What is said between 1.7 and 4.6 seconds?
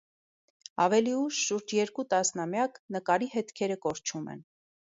երկու տասնամյակ, նկարի հետքերը կորչում են։